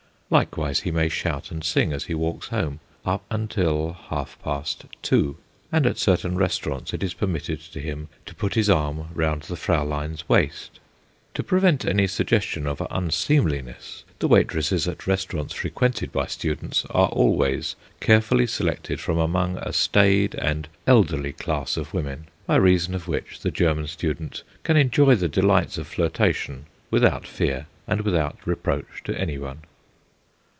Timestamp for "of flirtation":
25.77-26.67